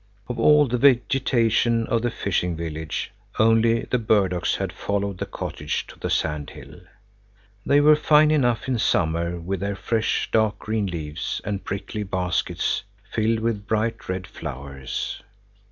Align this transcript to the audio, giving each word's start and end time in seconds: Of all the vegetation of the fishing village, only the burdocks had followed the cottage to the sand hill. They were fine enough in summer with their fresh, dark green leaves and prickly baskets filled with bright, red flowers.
Of 0.27 0.39
all 0.39 0.67
the 0.67 0.79
vegetation 0.79 1.85
of 1.85 2.01
the 2.01 2.09
fishing 2.09 2.55
village, 2.57 3.11
only 3.37 3.81
the 3.83 3.99
burdocks 3.99 4.55
had 4.55 4.73
followed 4.73 5.19
the 5.19 5.27
cottage 5.27 5.85
to 5.85 5.99
the 5.99 6.09
sand 6.09 6.49
hill. 6.49 6.79
They 7.67 7.81
were 7.81 7.95
fine 7.95 8.31
enough 8.31 8.67
in 8.67 8.79
summer 8.79 9.37
with 9.39 9.59
their 9.59 9.75
fresh, 9.75 10.27
dark 10.31 10.57
green 10.57 10.87
leaves 10.87 11.39
and 11.43 11.63
prickly 11.63 12.01
baskets 12.01 12.81
filled 13.11 13.41
with 13.41 13.67
bright, 13.67 14.09
red 14.09 14.25
flowers. 14.25 15.21